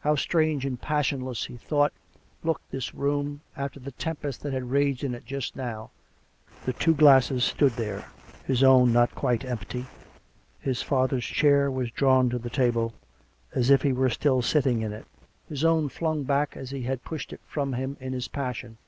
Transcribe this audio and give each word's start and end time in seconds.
How 0.00 0.14
strange 0.16 0.64
and 0.64 0.80
passionless,. 0.80 1.44
he 1.44 1.58
thought, 1.58 1.92
looked 2.42 2.70
this 2.70 2.94
room, 2.94 3.42
after 3.54 3.78
the 3.78 3.92
tempest 3.92 4.40
that 4.42 4.54
had 4.54 4.70
raged 4.70 5.04
in 5.04 5.14
it 5.14 5.26
just 5.26 5.54
now. 5.56 5.90
The 6.64 6.72
two 6.72 6.94
glasses 6.94 7.44
stood 7.44 7.72
there— 7.72 8.06
his 8.46 8.62
own 8.62 8.94
not 8.94 9.14
quite 9.14 9.44
empty— 9.44 9.80
and 9.80 9.88
the 9.90 9.92
jug 9.92 9.98
between 9.98 10.62
them. 10.62 10.62
His 10.70 10.82
father's 10.82 11.24
chair 11.26 11.70
was 11.70 11.90
drawn 11.90 12.30
to 12.30 12.38
the 12.38 12.48
table, 12.48 12.94
as 13.54 13.68
if 13.68 13.82
he 13.82 13.92
were 13.92 14.08
still 14.08 14.40
sitting 14.40 14.80
in 14.80 14.94
it; 14.94 15.04
his 15.50 15.62
own 15.66 15.82
was 15.84 15.92
flung 15.92 16.22
back 16.22 16.56
as 16.56 16.70
he 16.70 16.84
had 16.84 17.04
pushed 17.04 17.34
it 17.34 17.40
from 17.46 17.72
liim 17.72 18.00
in 18.00 18.14
his 18.14 18.28
passion. 18.28 18.78